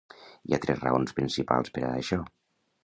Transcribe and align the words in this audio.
Hi 0.49 0.55
ha 0.55 0.59
tres 0.63 0.81
raons 0.85 1.15
principals 1.21 1.77
per 1.77 1.87
a 1.91 1.95
això. 2.01 2.21